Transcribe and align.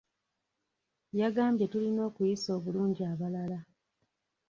Yagambye 1.19 1.65
tulina 1.71 2.01
okuyisa 2.09 2.49
obulungi 2.57 3.01
abalala. 3.11 3.59